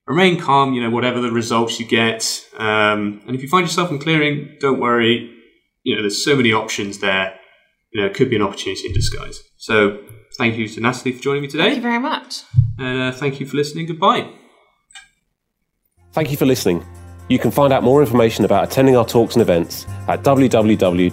remain 0.06 0.40
calm. 0.40 0.74
You 0.74 0.82
know, 0.82 0.90
whatever 0.90 1.20
the 1.20 1.30
results 1.30 1.78
you 1.80 1.86
get, 1.86 2.44
um, 2.56 3.22
and 3.26 3.34
if 3.34 3.42
you 3.42 3.48
find 3.48 3.66
yourself 3.66 3.90
in 3.90 3.98
clearing, 3.98 4.56
don't 4.60 4.80
worry. 4.80 5.32
You 5.82 5.96
know, 5.96 6.02
there's 6.02 6.24
so 6.24 6.34
many 6.36 6.52
options 6.52 6.98
there. 6.98 7.38
You 7.92 8.00
know, 8.00 8.06
it 8.08 8.14
could 8.14 8.28
be 8.28 8.36
an 8.36 8.42
opportunity 8.42 8.86
in 8.86 8.92
disguise. 8.92 9.42
So 9.56 9.98
thank 10.36 10.56
you 10.56 10.68
to 10.68 10.80
Natalie 10.80 11.12
for 11.12 11.22
joining 11.22 11.42
me 11.42 11.48
today. 11.48 11.64
Thank 11.64 11.76
you 11.76 11.82
very 11.82 12.00
much. 12.00 12.42
And 12.78 13.02
uh, 13.02 13.12
thank 13.12 13.40
you 13.40 13.46
for 13.46 13.56
listening. 13.56 13.86
Goodbye. 13.86 14.30
Thank 16.12 16.30
you 16.30 16.36
for 16.36 16.46
listening. 16.46 16.84
You 17.28 17.38
can 17.38 17.50
find 17.50 17.72
out 17.72 17.82
more 17.82 18.00
information 18.00 18.44
about 18.44 18.64
attending 18.64 18.96
our 18.96 19.04
talks 19.04 19.34
and 19.34 19.42
events 19.42 19.86
at 20.08 20.22
www.libf.ac.uk 20.22 21.12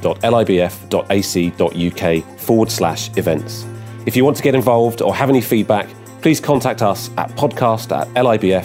forward 2.40 2.72
slash 2.72 3.18
events. 3.18 3.66
If 4.06 4.16
you 4.16 4.24
want 4.24 4.38
to 4.38 4.44
get 4.44 4.54
involved 4.54 5.02
or 5.02 5.16
have 5.16 5.30
any 5.30 5.42
feedback, 5.42 5.90
please 6.24 6.40
contact 6.40 6.82
us 6.82 7.12
at 7.18 7.30
podcast 7.32 7.92
at 7.92 8.08
libf.ac.uk. 8.16 8.64